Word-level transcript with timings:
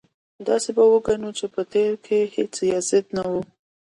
داسې 0.47 0.69
به 0.75 0.83
وګڼو 0.91 1.29
چې 1.37 1.45
په 1.53 1.61
تېر 1.73 1.91
کې 2.05 2.19
هېڅ 2.35 2.53
یزید 2.73 3.05
نه 3.15 3.23
و. 3.31 3.33